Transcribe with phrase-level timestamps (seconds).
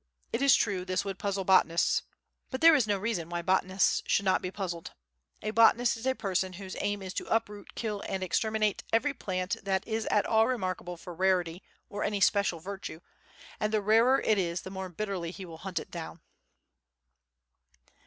[0.33, 2.01] It is true, this would puzzle botanists,
[2.49, 4.93] but there is no reason why botanists should not be puzzled.
[5.43, 9.57] A botanist is a person whose aim is to uproot, kill and exterminate every plant
[9.63, 13.01] that is at all remarkable for rarity or any special virtue,
[13.59, 16.19] and the rarer it is the more bitterly he will hunt it down.